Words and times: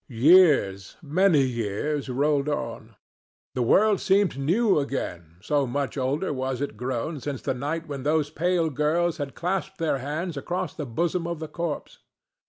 Years—many 0.09 1.41
years—rolled 1.43 2.49
on. 2.49 2.95
The 3.53 3.61
world 3.61 4.01
seemed 4.01 4.35
new 4.39 4.79
again, 4.79 5.35
so 5.41 5.67
much 5.67 5.95
older 5.95 6.33
was 6.33 6.59
it 6.59 6.75
grown 6.75 7.19
since 7.19 7.43
the 7.43 7.53
night 7.53 7.87
when 7.87 8.01
those 8.01 8.31
pale 8.31 8.71
girls 8.71 9.17
had 9.17 9.35
clasped 9.35 9.77
their 9.77 9.99
hands 9.99 10.37
across 10.37 10.73
the 10.73 10.87
bosom 10.87 11.27
of 11.27 11.37
the 11.37 11.47
corpse. 11.47 11.99